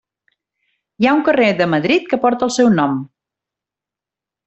Hi 1.03 1.09
ha 1.09 1.13
un 1.17 1.21
carrer 1.27 1.51
de 1.61 1.69
Madrid 1.75 2.09
que 2.15 2.21
porta 2.25 2.51
el 2.51 2.57
seu 2.59 2.75
nom. 2.83 2.99